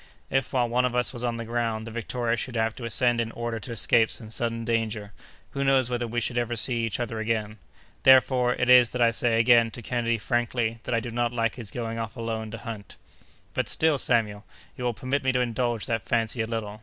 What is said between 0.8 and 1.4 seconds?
of us was on